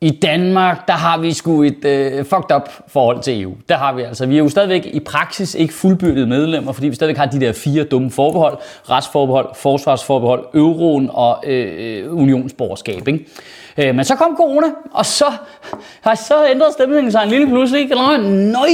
I 0.00 0.10
Danmark, 0.10 0.88
der 0.88 0.94
har 0.94 1.18
vi 1.18 1.32
sgu 1.32 1.62
et 1.62 1.84
øh, 1.84 2.24
fucked 2.24 2.56
up 2.56 2.68
forhold 2.88 3.22
til 3.22 3.42
EU. 3.42 3.52
Der 3.68 3.76
har 3.76 3.92
vi 3.92 4.02
altså. 4.02 4.26
Vi 4.26 4.34
er 4.34 4.38
jo 4.38 4.48
stadigvæk 4.48 4.86
i 4.86 5.00
praksis 5.00 5.54
ikke 5.54 5.74
fuldbyrdet 5.74 6.28
medlemmer, 6.28 6.72
fordi 6.72 6.88
vi 6.88 6.94
stadigvæk 6.94 7.16
har 7.16 7.26
de 7.26 7.40
der 7.40 7.52
fire 7.52 7.84
dumme 7.84 8.10
forbehold. 8.10 8.58
Retsforbehold, 8.90 9.48
forsvarsforbehold, 9.54 10.46
euroen 10.54 11.10
og 11.12 11.44
øh, 11.46 12.16
unionsborgerskab. 12.16 13.08
Ikke? 13.08 13.26
Øh, 13.78 13.94
men 13.94 14.04
så 14.04 14.14
kom 14.16 14.36
corona, 14.36 14.66
og 14.92 15.06
så 15.06 15.32
har 16.00 16.14
så 16.14 16.46
ændret 16.50 16.72
stemningen 16.72 17.12
sig 17.12 17.22
en 17.22 17.28
lille 17.28 17.46
pludselig. 17.46 17.88
Nøj, 17.88 18.68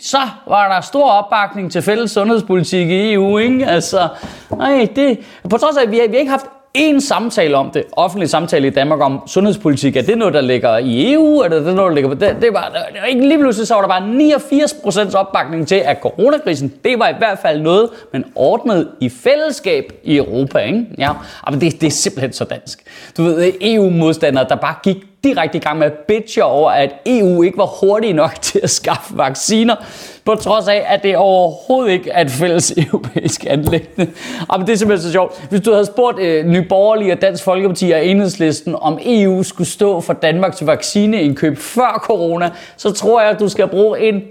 så 0.00 0.20
var 0.46 0.74
der 0.74 0.80
stor 0.80 1.10
opbakning 1.10 1.72
til 1.72 1.82
fælles 1.82 2.10
sundhedspolitik 2.10 2.90
i 2.90 3.12
EU. 3.12 3.38
Ikke? 3.38 3.66
Altså, 3.66 4.08
nej, 4.56 4.88
det, 4.96 5.18
på 5.50 5.56
trods 5.56 5.76
af, 5.76 5.82
at 5.82 5.90
vi 5.90 5.98
har, 5.98 6.08
vi 6.08 6.14
har 6.14 6.20
ikke 6.20 6.30
haft 6.30 6.46
en 6.74 7.00
samtale 7.00 7.56
om 7.56 7.70
det, 7.70 7.84
offentlig 7.92 8.30
samtale 8.30 8.66
i 8.66 8.70
Danmark 8.70 9.00
om 9.00 9.20
sundhedspolitik, 9.26 9.96
er 9.96 10.02
det 10.02 10.18
noget, 10.18 10.34
der 10.34 10.40
ligger 10.40 10.78
i 10.78 11.12
EU, 11.12 11.42
eller 11.42 11.60
er 11.60 11.64
det 11.64 11.74
noget, 11.74 11.88
der 11.88 11.94
ligger 11.94 12.10
på 12.10 12.14
det? 12.14 12.36
Det 12.40 12.52
var, 12.52 12.88
det 12.92 13.00
var 13.00 13.06
ikke 13.06 13.28
lige 13.28 13.38
pludselig, 13.38 13.66
så 13.68 13.74
var 13.74 13.80
der 13.80 13.88
bare 13.88 14.08
89 14.08 14.74
procents 14.82 15.14
opbakning 15.14 15.68
til, 15.68 15.74
at 15.74 15.98
coronakrisen, 16.02 16.72
det 16.84 16.98
var 16.98 17.08
i 17.08 17.14
hvert 17.18 17.38
fald 17.38 17.60
noget, 17.60 17.90
man 18.12 18.24
ordnede 18.34 18.88
i 19.00 19.08
fællesskab 19.08 19.92
i 20.04 20.16
Europa, 20.16 20.58
ikke? 20.58 20.86
Ja, 20.98 21.12
men 21.50 21.60
det, 21.60 21.80
det 21.80 21.86
er 21.86 21.90
simpelthen 21.90 22.32
så 22.32 22.44
dansk. 22.44 22.82
Du 23.16 23.22
ved, 23.22 23.52
EU-modstandere, 23.60 24.44
e 24.44 24.48
der 24.48 24.56
bare 24.56 24.74
gik 24.82 24.96
direkte 25.24 25.58
i 25.58 25.60
gang 25.60 25.78
med 25.78 25.86
at 25.86 25.92
bitche 25.92 26.44
over, 26.44 26.70
at 26.70 26.90
EU 27.06 27.42
ikke 27.42 27.58
var 27.58 27.66
hurtig 27.80 28.14
nok 28.14 28.34
til 28.42 28.60
at 28.62 28.70
skaffe 28.70 29.18
vacciner, 29.18 29.76
på 30.24 30.34
trods 30.34 30.68
af, 30.68 30.84
at 30.88 31.02
det 31.02 31.16
overhovedet 31.16 31.92
ikke 31.92 32.10
er 32.10 32.20
et 32.20 32.30
fælles 32.30 32.72
europæisk 32.86 33.44
anlæggende. 33.48 34.12
Jamen, 34.52 34.66
det 34.66 34.72
er 34.72 34.76
simpelthen 34.76 35.06
så 35.06 35.12
sjovt. 35.12 35.46
Hvis 35.50 35.60
du 35.60 35.72
havde 35.72 35.86
spurgt 35.86 36.18
øh, 36.18 36.46
Nye 36.46 36.62
Borgerlige 36.62 37.12
og 37.12 37.22
Dansk 37.22 37.44
Folkeparti 37.44 37.90
og 37.90 38.06
Enhedslisten, 38.06 38.76
om 38.80 38.98
EU 39.04 39.42
skulle 39.42 39.68
stå 39.68 40.00
for 40.00 40.12
Danmarks 40.12 40.66
vaccineindkøb 40.66 41.58
før 41.58 42.02
corona, 42.04 42.50
så 42.76 42.90
tror 42.90 43.20
jeg, 43.20 43.30
at 43.30 43.40
du 43.40 43.48
skal 43.48 43.68
bruge 43.68 44.00
en 44.00 44.22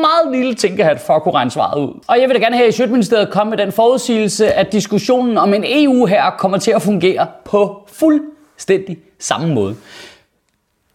meget 0.00 0.32
lille 0.32 0.54
tænkehat 0.54 1.00
for 1.00 1.12
at 1.14 1.22
kunne 1.22 1.34
regne 1.34 1.50
svaret 1.50 1.80
ud. 1.80 2.00
Og 2.06 2.20
jeg 2.20 2.28
vil 2.28 2.36
da 2.36 2.40
gerne 2.40 2.56
have 2.56 2.68
i 2.68 2.72
Sjøtministeriet 2.72 3.30
komme 3.30 3.50
med 3.50 3.58
den 3.58 3.72
forudsigelse, 3.72 4.52
at 4.52 4.72
diskussionen 4.72 5.38
om 5.38 5.54
en 5.54 5.64
EU 5.66 6.06
her 6.06 6.30
kommer 6.38 6.58
til 6.58 6.70
at 6.70 6.82
fungere 6.82 7.26
på 7.44 7.88
fuldstændig 7.92 8.98
samme 9.18 9.54
måde. 9.54 9.76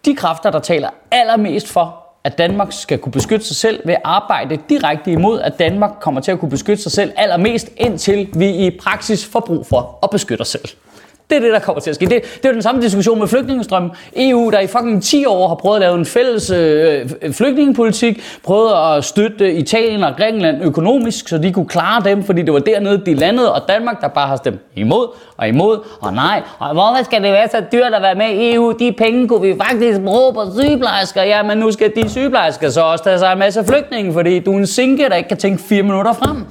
De 0.06 0.16
kræfter, 0.16 0.52
der 0.52 0.59
taler 0.59 0.89
allermest 1.11 1.70
for, 1.70 2.06
at 2.23 2.38
Danmark 2.38 2.67
skal 2.72 2.98
kunne 2.98 3.11
beskytte 3.11 3.45
sig 3.45 3.56
selv, 3.56 3.81
ved 3.86 3.94
at 3.94 4.02
arbejde 4.03 4.59
direkte 4.70 5.12
imod, 5.12 5.42
at 5.42 5.59
Danmark 5.59 5.92
kommer 6.02 6.22
til 6.22 6.31
at 6.31 6.39
kunne 6.39 6.50
beskytte 6.50 6.84
sig 6.84 6.92
selv 6.92 7.14
allermest, 7.16 7.70
indtil 7.78 8.30
vi 8.36 8.50
i 8.50 8.78
praksis 8.80 9.25
får 9.25 9.39
brug 9.39 9.67
for 9.67 10.00
at 10.03 10.09
beskytte 10.09 10.42
os 10.42 10.47
selv. 10.47 10.66
Det 11.30 11.36
er 11.36 11.40
det, 11.40 11.54
der 11.54 11.59
kommer 11.59 11.81
til 11.81 11.90
at 11.90 11.95
ske. 11.95 12.06
Det, 12.06 12.23
det 12.23 12.45
er 12.45 12.50
jo 12.50 12.54
den 12.54 12.62
samme 12.62 12.81
diskussion 12.81 13.20
med 13.20 13.28
flygtningestrømmen. 13.28 13.92
EU, 14.18 14.50
der 14.52 14.59
i 14.59 14.68
fucking 14.68 15.04
10 15.04 15.26
år 15.26 15.48
har 15.48 15.56
prøvet 15.56 15.76
at 15.76 15.81
lave 15.81 15.98
en 15.98 16.06
fælles 16.06 16.50
øh, 16.50 17.09
øh, 17.22 17.34
flygtningepolitik, 17.34 18.23
prøvet 18.44 18.98
at 18.98 19.04
støtte 19.04 19.53
Italien 19.53 20.03
og 20.03 20.16
Grækenland 20.18 20.63
økonomisk, 20.63 21.28
så 21.28 21.38
de 21.38 21.53
kunne 21.53 21.68
klare 21.68 22.03
dem, 22.03 22.24
fordi 22.24 22.41
det 22.41 22.53
var 22.53 22.59
dernede, 22.59 23.02
de 23.06 23.13
landede, 23.13 23.53
og 23.53 23.62
Danmark, 23.68 24.02
der 24.02 24.08
bare 24.08 24.28
har 24.28 24.36
stemt 24.36 24.62
imod 24.75 25.08
og 25.38 25.47
imod, 25.47 25.80
og 26.02 26.13
nej, 26.13 26.41
og 26.59 26.74
hvorfor 26.74 27.03
skal 27.03 27.24
det 27.24 27.31
være 27.31 27.47
så 27.50 27.63
dyrt 27.72 27.94
at 27.94 28.02
være 28.02 28.16
med 28.16 28.30
i 28.30 28.53
EU? 28.53 28.72
De 28.80 28.92
penge 28.92 29.28
kunne 29.28 29.42
vi 29.42 29.56
faktisk 29.68 30.02
bruge 30.02 30.34
på 30.34 30.42
sygeplejersker. 30.59 31.24
Ja, 31.24 31.44
men 31.44 31.57
nu 31.57 31.72
skal 31.72 31.92
de 31.96 32.09
sygeplejersker 32.09 32.69
så 32.69 32.81
også 32.81 33.03
tage 33.03 33.19
sig 33.19 33.31
en 33.31 33.40
masse 33.40 33.63
flygtninge, 33.63 34.13
fordi 34.13 34.40
du 34.40 34.53
er 34.53 34.57
en 34.57 34.68
sinke, 34.68 35.09
der 35.09 35.16
ikke 35.16 35.28
kan 35.28 35.38
tænke 35.38 35.63
fire 35.63 35.84
minutter 35.84 36.13
frem. 36.13 36.46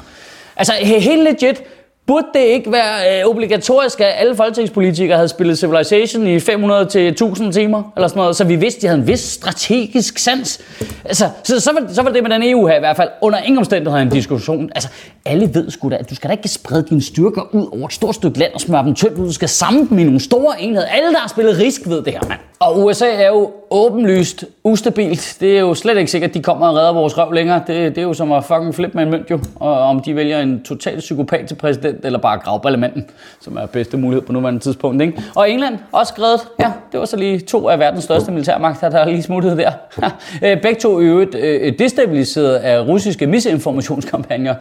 Altså, 0.57 0.73
helt 0.83 1.23
legit, 1.23 1.63
burde 2.07 2.27
det 2.35 2.41
ikke 2.41 2.73
være 2.73 3.21
øh, 3.21 3.29
obligatorisk, 3.29 4.01
at 4.01 4.13
alle 4.17 4.37
folketingspolitikere 4.37 5.17
havde 5.17 5.29
spillet 5.29 5.59
Civilization 5.59 6.27
i 6.27 6.41
500 6.41 6.87
til 6.87 7.09
1000 7.09 7.53
timer, 7.53 7.93
eller 7.97 8.09
sådan 8.09 8.21
noget, 8.21 8.37
så 8.37 8.45
vi 8.45 8.57
vidste, 8.57 8.81
de 8.81 8.87
havde 8.87 9.01
en 9.01 9.07
vis 9.07 9.21
strategisk 9.21 10.19
sans. 10.19 10.61
Altså, 11.05 11.29
så, 11.45 11.61
så, 11.61 11.73
var, 11.73 11.93
så 11.93 12.03
var 12.03 12.11
det 12.11 12.23
med 12.23 12.31
den 12.31 12.43
EU 12.43 12.67
her 12.67 12.77
i 12.77 12.79
hvert 12.79 12.97
fald 12.97 13.09
under 13.23 13.39
ingen 13.39 13.59
omstændighed 13.59 14.03
en 14.03 14.09
diskussion. 14.09 14.71
Altså, 14.75 14.89
alle 15.25 15.55
ved 15.55 15.71
sgu 15.71 15.91
da, 15.91 15.97
at 15.97 16.11
du 16.11 16.15
skal 16.15 16.31
da 16.31 16.33
ikke 16.33 16.49
sprede 16.49 16.87
dine 16.89 17.03
styrker 17.03 17.55
ud 17.55 17.67
over 17.73 17.87
et 17.87 17.93
stort 17.93 18.15
stykke 18.15 18.39
land 18.39 18.53
og 18.55 18.61
smøre 18.61 18.85
dem 18.85 18.95
tyndt 18.95 19.19
ud. 19.19 19.27
Du 19.27 19.33
skal 19.33 19.49
samle 19.49 19.89
dem 19.89 19.99
i 19.99 20.05
nogle 20.05 20.21
store 20.21 20.63
enheder. 20.63 20.87
Alle, 20.87 21.13
der 21.13 21.19
har 21.19 21.29
spillet 21.29 21.59
risk, 21.59 21.81
ved 21.87 22.03
det 22.03 22.13
her, 22.13 22.21
mand. 22.29 22.41
Og 22.65 22.85
USA 22.85 23.07
er 23.07 23.29
jo 23.29 23.53
åbenlyst 23.71 24.45
ustabilt. 24.65 25.37
Det 25.41 25.57
er 25.57 25.61
jo 25.61 25.75
slet 25.75 25.99
ikke 25.99 26.11
sikkert, 26.11 26.29
at 26.31 26.35
de 26.35 26.43
kommer 26.43 26.69
og 26.69 26.77
redder 26.77 26.93
vores 26.93 27.19
røv 27.19 27.33
længere. 27.33 27.63
Det, 27.67 27.69
det 27.69 27.99
er 27.99 28.03
jo 28.03 28.15
som 28.15 28.33
at 28.33 28.45
fucking 28.45 28.75
flippe 28.75 28.99
med 28.99 29.05
en 29.05 29.11
mønt 29.11 29.31
jo. 29.31 29.41
Og 29.57 29.79
om 29.81 30.01
de 30.01 30.17
vælger 30.17 30.41
en 30.41 30.63
total 30.63 30.99
psykopat 30.99 31.47
til 31.49 31.55
præsident, 31.55 32.05
eller 32.05 32.19
bare 32.19 32.39
gravballemanden, 32.39 33.11
som 33.41 33.57
er 33.57 33.67
bedste 33.67 33.97
mulighed 33.97 34.27
på 34.27 34.33
nuværende 34.33 34.61
tidspunkt. 34.61 35.03
Ikke? 35.03 35.23
Og 35.37 35.51
England, 35.51 35.79
også 35.93 36.13
skrevet. 36.17 36.41
Ja, 36.61 36.73
det 36.93 37.01
var 37.01 37.07
så 37.07 37.17
lige 37.17 37.41
to 37.41 37.69
af 37.69 37.79
verdens 37.79 38.05
største 38.05 38.33
militærmagter, 38.33 38.89
der 38.89 39.05
lige 39.05 39.23
smuttede 39.23 39.57
der. 39.57 39.71
Øh, 40.43 40.63
begge 40.63 40.81
to 40.81 41.01
i 41.01 41.05
øvrigt 41.05 41.35
øh, 41.35 41.79
destabiliseret 41.79 42.55
af 42.55 42.81
russiske 42.81 43.27
misinformationskampagner. 43.27 44.55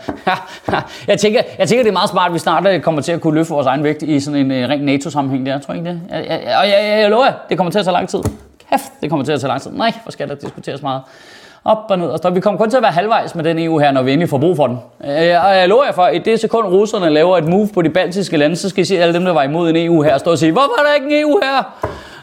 jeg, 1.08 1.20
tænker, 1.20 1.42
jeg 1.60 1.68
tænker, 1.68 1.84
det 1.84 1.90
er 1.90 1.94
meget 1.94 2.10
smart, 2.10 2.28
at 2.28 2.34
vi 2.34 2.40
snart 2.40 2.68
øh, 2.68 2.82
kommer 2.82 3.02
til 3.02 3.12
at 3.12 3.22
kunne 3.22 3.36
løfte 3.36 3.54
vores 3.54 3.68
egen 3.68 3.84
vægt 3.84 4.02
i 4.02 4.20
sådan 4.20 4.52
en 4.52 4.70
ren 4.70 4.80
NATO-sammenhæng 4.80 5.46
der. 5.46 5.60
Tror 5.60 5.74
jeg 5.74 5.82
ikke 5.82 5.92
det? 5.92 6.02
Og 6.10 6.18
jeg, 6.18 6.42
jeg, 6.46 6.68
jeg, 6.68 7.00
jeg 7.02 7.10
lover 7.10 7.32
det 7.50 7.58
kommer 7.58 7.72
til 7.72 7.80
at 7.80 7.86
tage 7.94 8.00
lang 8.00 8.10
tid. 8.10 8.34
Kæft, 8.70 8.92
det 9.02 9.10
kommer 9.10 9.26
til 9.26 9.32
at 9.32 9.40
tage 9.40 9.48
lang 9.48 9.62
tid. 9.62 9.72
Nej, 9.72 9.94
hvor 10.04 10.12
skal 10.12 10.30
der 10.30 10.36
diskuteres 10.36 10.82
meget. 10.82 11.02
Op 11.66 11.78
og 11.90 11.98
ned 11.98 12.08
og 12.08 12.18
stop. 12.18 12.36
Vi 12.36 12.40
kommer 12.40 12.58
kun 12.58 12.70
til 12.70 12.78
at 12.78 12.84
være 12.84 12.92
halvvejs 12.92 13.36
med 13.36 13.44
den 13.44 13.60
EU 13.60 13.80
her, 13.80 13.92
når 13.92 14.02
vi 14.02 14.12
endelig 14.12 14.30
får 14.30 14.38
brug 14.38 14.56
for 14.56 14.68
den. 14.68 14.78
Øh, 15.04 15.46
og 15.46 15.56
jeg 15.58 15.70
lover 15.70 15.86
jer 15.86 15.92
for, 15.92 16.04
at 16.04 16.16
i 16.16 16.20
det 16.20 16.40
sekund 16.40 16.68
russerne 16.68 17.10
laver 17.10 17.38
et 17.38 17.48
move 17.48 17.70
på 17.74 17.82
de 17.82 17.90
baltiske 17.90 18.38
lande, 18.38 18.56
så 18.56 18.70
skal 18.70 18.82
I 18.82 18.86
se 18.86 19.00
alle 19.00 19.14
dem, 19.14 19.26
der 19.26 19.34
var 19.34 19.44
imod 19.44 19.70
en 19.70 19.76
EU 19.76 20.02
her, 20.02 20.18
stå 20.18 20.32
og 20.32 20.38
sige, 20.38 20.52
hvorfor 20.52 20.80
er 20.80 20.84
der 20.88 20.94
ikke 20.94 21.18
en 21.20 21.24
EU 21.24 21.40
her? 21.44 21.64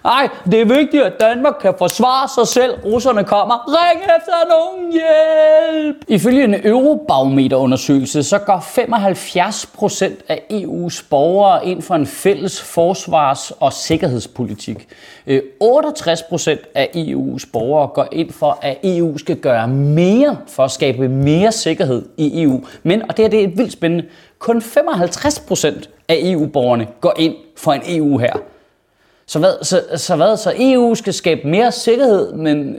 Nej, 0.05 0.29
det 0.51 0.61
er 0.61 0.65
vigtigt, 0.65 1.03
at 1.03 1.21
Danmark 1.21 1.55
kan 1.63 1.75
forsvare 1.79 2.29
sig 2.29 2.47
selv. 2.49 2.75
Russerne 2.85 3.25
kommer. 3.25 3.55
Ring 3.69 4.01
efter 4.03 4.33
nogen 4.49 4.93
hjælp! 4.93 5.97
Ifølge 6.09 6.45
en 6.45 6.55
Eurobarometer-undersøgelse, 6.65 8.23
så 8.23 8.39
går 8.39 8.61
75 8.61 9.67
procent 9.67 10.19
af 10.29 10.43
EU's 10.53 11.05
borgere 11.11 11.67
ind 11.67 11.83
for 11.83 11.95
en 11.95 12.07
fælles 12.07 12.63
forsvars- 12.63 13.51
og 13.61 13.73
sikkerhedspolitik. 13.73 14.89
Øh, 15.27 15.43
68 15.61 16.23
procent 16.23 16.61
af 16.75 16.91
EU's 16.97 17.51
borgere 17.53 17.89
går 17.89 18.09
ind 18.13 18.33
for, 18.33 18.59
at 18.63 18.79
EU 18.85 19.19
skal 19.19 19.37
gøre 19.37 19.69
mere 19.69 20.39
for 20.49 20.65
at 20.65 20.71
skabe 20.71 21.09
mere 21.09 21.53
sikkerhed 21.53 22.09
i 22.17 22.43
EU. 22.43 22.61
Men, 22.83 23.03
og 23.03 23.17
det 23.17 23.23
her 23.23 23.31
det 23.31 23.45
er 23.45 23.49
vildt 23.49 23.73
spændende, 23.73 24.05
kun 24.39 24.63
55 24.63 25.41
procent 25.41 25.91
af 26.09 26.19
EU-borgerne 26.23 26.87
går 27.01 27.15
ind 27.19 27.35
for 27.57 27.73
en 27.73 27.83
EU 27.87 28.19
her. 28.19 28.33
Så 29.31 29.39
hvad, 29.39 29.65
så, 29.65 29.83
så 29.97 30.17
hvad? 30.17 30.37
Så 30.37 30.53
EU 30.59 30.95
skal 30.95 31.15
skabe 31.15 31.49
mere 31.49 31.73
sikkerhed, 31.73 32.33
men, 32.33 32.77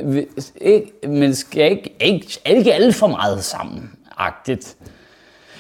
ikke, 0.61 0.91
men 1.07 1.35
skal 1.35 1.71
ikke, 1.71 1.95
ikke, 1.99 2.39
ikke 2.45 2.73
alt 2.73 2.95
for 2.95 3.07
meget 3.07 3.43
sammen. 3.43 3.91
Agtigt. 4.17 4.75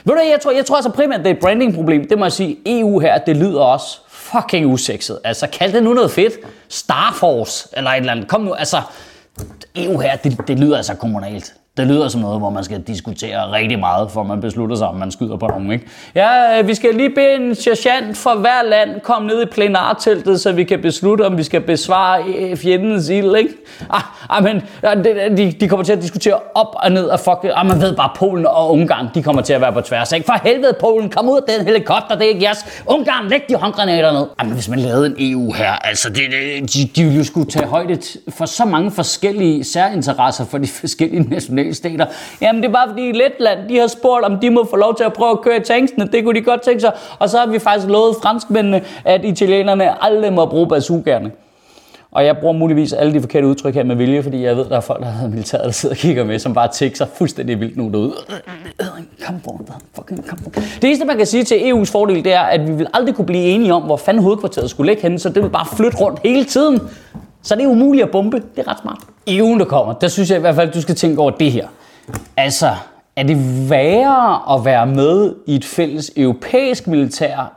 Ved 0.03 0.15
du, 0.15 0.21
jeg 0.31 0.39
tror, 0.43 0.51
jeg 0.51 0.65
tror 0.65 0.75
altså 0.75 0.91
primært, 0.91 1.19
det 1.19 1.27
er 1.27 1.33
et 1.33 1.39
branding-problem. 1.39 2.07
Det 2.07 2.17
må 2.17 2.25
jeg 2.25 2.31
sige. 2.31 2.57
EU 2.65 2.99
her, 2.99 3.17
det 3.17 3.37
lyder 3.37 3.61
også 3.61 3.99
fucking 4.07 4.65
usekset. 4.65 5.19
Altså, 5.23 5.47
kald 5.47 5.73
det 5.73 5.83
nu 5.83 5.93
noget 5.93 6.11
fedt. 6.11 6.33
Star 6.69 7.15
Force, 7.19 7.69
eller 7.73 7.89
et 7.91 7.97
eller 7.97 8.11
andet. 8.11 8.27
Kom 8.27 8.41
nu, 8.41 8.53
altså. 8.53 8.81
EU 9.75 9.99
her, 9.99 10.15
det, 10.15 10.47
det 10.47 10.59
lyder 10.59 10.77
altså 10.77 10.95
kommunalt. 10.95 11.53
Det 11.77 11.87
lyder 11.87 12.07
som 12.07 12.21
noget, 12.21 12.39
hvor 12.39 12.49
man 12.49 12.63
skal 12.63 12.81
diskutere 12.81 13.51
rigtig 13.51 13.79
meget, 13.79 14.11
for 14.11 14.23
man 14.23 14.41
beslutter 14.41 14.75
sig, 14.75 14.87
om 14.87 14.95
man 14.95 15.11
skyder 15.11 15.37
på 15.37 15.47
nogen. 15.47 15.71
Ikke? 15.71 15.85
Ja, 16.15 16.59
øh, 16.59 16.67
vi 16.67 16.73
skal 16.73 16.95
lige 16.95 17.09
bede 17.09 17.35
en 17.35 17.55
sergeant 17.55 18.17
fra 18.17 18.35
hver 18.35 18.63
land 18.69 19.01
komme 19.01 19.27
ned 19.27 19.41
i 19.41 19.45
plenarteltet, 19.45 20.41
så 20.41 20.51
vi 20.51 20.63
kan 20.63 20.81
beslutte, 20.81 21.25
om 21.25 21.37
vi 21.37 21.43
skal 21.43 21.61
besvare 21.61 22.23
øh, 22.23 22.57
fjendens 22.57 23.09
ild. 23.09 23.35
Ikke? 23.35 23.49
Ah, 23.89 24.01
ah, 24.29 24.43
men, 24.43 24.61
de, 25.37 25.51
de 25.51 25.67
kommer 25.67 25.83
til 25.83 25.93
at 25.93 26.01
diskutere 26.01 26.39
op 26.55 26.67
og 26.73 26.91
ned, 26.91 27.05
og 27.05 27.19
fuck, 27.19 27.45
ah, 27.55 27.67
man 27.67 27.81
ved 27.81 27.95
bare, 27.95 28.09
Polen 28.15 28.45
og 28.45 28.71
Ungarn, 28.71 29.07
de 29.15 29.23
kommer 29.23 29.41
til 29.41 29.53
at 29.53 29.61
være 29.61 29.73
på 29.73 29.81
tværs. 29.81 30.11
Ikke? 30.11 30.25
For 30.25 30.39
helvede, 30.43 30.73
Polen, 30.79 31.09
kom 31.09 31.29
ud 31.29 31.37
af 31.47 31.57
den 31.57 31.65
helikopter, 31.65 32.15
det 32.15 32.25
er 32.25 32.29
ikke 32.29 32.43
jeres. 32.43 32.83
Ungarn, 32.85 33.27
læg 33.29 33.41
de 33.49 33.55
håndgranater 33.55 34.11
ned. 34.11 34.25
Ah, 34.39 34.45
men 34.45 34.53
hvis 34.53 34.69
man 34.69 34.79
lavede 34.79 35.05
en 35.05 35.15
EU 35.19 35.53
her, 35.53 35.71
altså, 35.71 36.09
det, 36.09 36.21
det, 36.31 36.73
de, 36.73 36.89
de 36.95 37.03
ville 37.03 37.17
jo 37.17 37.23
skulle 37.23 37.51
tage 37.51 37.67
højde 37.67 37.97
for 38.29 38.45
så 38.45 38.65
mange 38.65 38.91
forskellige 38.91 39.63
særinteresser 39.63 40.45
for 40.45 40.57
de 40.57 40.67
forskellige 40.67 41.29
nationale 41.35 41.60
nationalstater. 41.67 42.05
Jamen 42.41 42.61
det 42.61 42.69
er 42.69 42.73
bare 42.73 42.87
fordi 42.89 43.11
Letland, 43.11 43.69
de 43.69 43.77
har 43.77 43.87
spurgt, 43.87 44.25
om 44.25 44.39
de 44.39 44.49
må 44.49 44.67
få 44.69 44.75
lov 44.75 44.95
til 44.95 45.03
at 45.03 45.13
prøve 45.13 45.31
at 45.31 45.41
køre 45.41 45.57
i 45.57 45.63
tanksene. 45.63 46.07
Det 46.11 46.23
kunne 46.23 46.39
de 46.39 46.45
godt 46.45 46.61
tænke 46.61 46.81
sig. 46.81 46.91
Og 47.19 47.29
så 47.29 47.37
har 47.37 47.45
vi 47.45 47.59
faktisk 47.59 47.87
lovet 47.87 48.15
franskmændene, 48.21 48.81
at 49.05 49.25
italienerne 49.25 50.03
aldrig 50.03 50.33
må 50.33 50.45
bruge 50.45 50.67
bazookaerne. 50.67 51.31
Og 52.11 52.25
jeg 52.25 52.37
bruger 52.37 52.53
muligvis 52.53 52.93
alle 52.93 53.13
de 53.13 53.21
forkerte 53.21 53.47
udtryk 53.47 53.73
her 53.73 53.83
med 53.83 53.95
vilje, 53.95 54.23
fordi 54.23 54.43
jeg 54.43 54.57
ved, 54.57 54.65
der 54.65 54.77
er 54.77 54.81
folk, 54.81 54.99
der 54.99 55.05
har 55.05 55.27
militæret, 55.27 55.65
der 55.65 55.71
sidder 55.71 55.93
og 55.93 55.97
kigger 55.97 56.23
med, 56.23 56.39
som 56.39 56.53
bare 56.53 56.67
tikser 56.67 57.05
fuldstændig 57.13 57.59
vildt 57.59 57.77
nu 57.77 57.89
derude. 57.91 58.13
Det 60.75 60.83
eneste, 60.83 61.05
man 61.05 61.17
kan 61.17 61.25
sige 61.25 61.43
til 61.43 61.55
EU's 61.55 61.91
fordel, 61.91 62.23
det 62.23 62.33
er, 62.33 62.41
at 62.41 62.67
vi 62.67 62.73
vil 62.73 62.87
aldrig 62.93 63.15
kunne 63.15 63.25
blive 63.25 63.43
enige 63.43 63.73
om, 63.73 63.81
hvor 63.81 63.97
fanden 63.97 64.23
hovedkvarteret 64.23 64.69
skulle 64.69 64.91
ligge 64.91 65.01
henne, 65.01 65.19
så 65.19 65.29
det 65.29 65.43
vil 65.43 65.49
bare 65.49 65.65
flytte 65.75 65.97
rundt 65.97 66.19
hele 66.23 66.45
tiden. 66.45 66.79
Så 67.41 67.55
det 67.55 67.63
er 67.63 67.67
umuligt 67.67 68.03
at 68.03 68.11
bombe. 68.11 68.37
Det 68.37 68.67
er 68.67 68.71
ret 68.71 68.79
smart. 68.81 68.99
I 69.25 69.41
ugen, 69.41 69.59
der 69.59 69.65
kommer, 69.65 69.93
der 69.93 70.07
synes 70.07 70.29
jeg 70.29 70.37
i 70.37 70.41
hvert 70.41 70.55
fald, 70.55 70.69
at 70.69 70.75
du 70.75 70.81
skal 70.81 70.95
tænke 70.95 71.21
over 71.21 71.31
det 71.31 71.51
her. 71.51 71.67
Altså, 72.37 72.69
er 73.15 73.23
det 73.23 73.69
værre 73.69 74.55
at 74.55 74.65
være 74.65 74.85
med 74.85 75.35
i 75.47 75.55
et 75.55 75.65
fælles 75.65 76.11
europæisk 76.17 76.87
militær, 76.87 77.53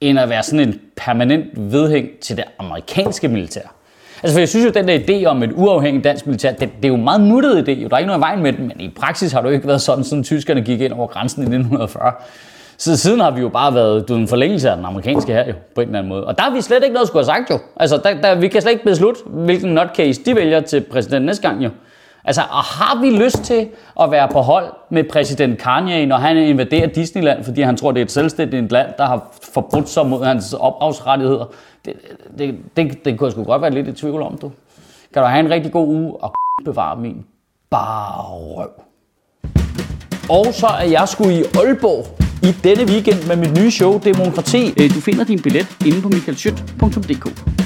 end 0.00 0.18
at 0.18 0.28
være 0.28 0.42
sådan 0.42 0.68
en 0.68 0.80
permanent 0.96 1.72
vedhæng 1.72 2.08
til 2.22 2.36
det 2.36 2.44
amerikanske 2.58 3.28
militær? 3.28 3.74
Altså, 4.22 4.34
for 4.34 4.38
jeg 4.38 4.48
synes 4.48 4.64
jo, 4.64 4.68
at 4.68 4.74
den 4.74 4.88
der 4.88 4.98
idé 4.98 5.26
om 5.26 5.42
et 5.42 5.52
uafhængigt 5.54 6.04
dansk 6.04 6.26
militær, 6.26 6.52
det, 6.52 6.60
det 6.60 6.84
er 6.84 6.88
jo 6.88 6.94
en 6.94 7.04
meget 7.04 7.20
nuttet 7.20 7.56
idé. 7.56 7.88
Der 7.88 7.88
er 7.92 7.98
ikke 7.98 8.06
noget 8.06 8.20
vejen 8.20 8.42
med 8.42 8.52
den, 8.52 8.68
men 8.68 8.80
i 8.80 8.88
praksis 8.88 9.32
har 9.32 9.40
det 9.40 9.48
jo 9.48 9.54
ikke 9.54 9.66
været 9.66 9.80
sådan, 9.80 10.04
siden 10.04 10.24
tyskerne 10.24 10.62
gik 10.62 10.80
ind 10.80 10.92
over 10.92 11.06
grænsen 11.06 11.42
i 11.42 11.44
1940. 11.44 12.12
Så 12.78 12.96
siden 12.96 13.20
har 13.20 13.30
vi 13.30 13.40
jo 13.40 13.48
bare 13.48 13.74
været 13.74 14.08
du, 14.08 14.14
en 14.14 14.28
forlængelse 14.28 14.70
af 14.70 14.76
den 14.76 14.84
amerikanske 14.84 15.32
her, 15.32 15.46
jo, 15.48 15.52
på 15.74 15.80
en 15.80 15.86
eller 15.86 15.98
anden 15.98 16.08
måde. 16.08 16.26
Og 16.26 16.38
der 16.38 16.44
har 16.44 16.50
vi 16.50 16.60
slet 16.60 16.82
ikke 16.82 16.92
noget 16.94 17.04
at 17.04 17.08
skulle 17.08 17.24
have 17.26 17.36
sagt, 17.36 17.50
jo. 17.50 17.58
Altså, 17.76 18.00
der, 18.04 18.20
der, 18.20 18.34
vi 18.34 18.48
kan 18.48 18.62
slet 18.62 18.72
ikke 18.72 18.84
beslutte, 18.84 19.20
hvilken 19.26 19.74
nutcase 19.74 20.24
de 20.24 20.36
vælger 20.36 20.60
til 20.60 20.80
præsident 20.80 21.24
næste 21.24 21.48
gang, 21.48 21.64
jo. 21.64 21.70
Altså, 22.24 22.40
og 22.40 22.62
har 22.62 23.00
vi 23.00 23.10
lyst 23.10 23.42
til 23.42 23.68
at 24.00 24.10
være 24.10 24.28
på 24.28 24.40
hold 24.40 24.72
med 24.90 25.04
præsident 25.04 25.58
Kanye, 25.58 26.06
når 26.06 26.16
han 26.16 26.36
invaderer 26.36 26.86
Disneyland, 26.86 27.44
fordi 27.44 27.62
han 27.62 27.76
tror, 27.76 27.92
det 27.92 28.00
er 28.00 28.04
et 28.04 28.12
selvstændigt 28.12 28.72
land, 28.72 28.88
der 28.98 29.04
har 29.04 29.32
forbrudt 29.52 29.88
sig 29.88 30.06
mod 30.06 30.24
hans 30.24 30.52
ophavsrettigheder? 30.52 31.44
Det, 31.84 31.94
det, 32.38 32.54
det, 32.76 33.04
det 33.04 33.18
kunne 33.18 33.26
jeg 33.26 33.32
sgu 33.32 33.44
godt 33.44 33.62
være 33.62 33.70
lidt 33.70 33.88
i 33.88 33.92
tvivl 33.92 34.22
om, 34.22 34.38
du. 34.38 34.50
Kan 35.12 35.22
du 35.22 35.28
have 35.28 35.40
en 35.40 35.50
rigtig 35.50 35.72
god 35.72 35.88
uge 35.88 36.16
og 36.20 36.34
bevare 36.64 36.96
min 36.96 37.24
bare 37.70 38.22
røv. 38.22 38.70
Og 40.30 40.54
så 40.54 40.66
er 40.66 40.84
jeg 40.84 41.08
skulle 41.08 41.40
i 41.40 41.42
Aalborg 41.54 42.23
i 42.44 42.54
denne 42.64 42.84
weekend 42.92 43.26
med 43.26 43.36
mit 43.36 43.58
nye 43.58 43.70
show 43.70 44.00
Demokrati. 44.04 44.74
Øh, 44.80 44.94
du 44.94 45.00
finder 45.00 45.24
din 45.24 45.42
billet 45.42 45.66
inde 45.86 46.02
på 46.02 46.08
michaelschødt.dk. 46.08 47.63